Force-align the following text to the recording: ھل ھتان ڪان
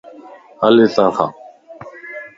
ھل 0.61 0.75
ھتان 0.83 1.09
ڪان 1.15 1.29